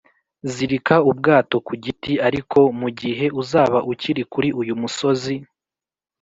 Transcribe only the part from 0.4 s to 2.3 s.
zirika ubwato ku giti;